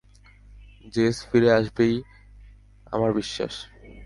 JS 0.93 1.17
ফিরে 1.29 1.49
আসবেই 1.53 1.95
আমার 2.87 3.11
বিশ্বাস। 3.13 3.53